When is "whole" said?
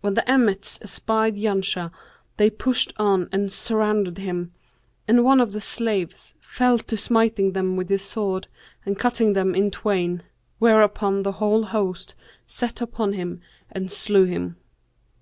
11.32-11.64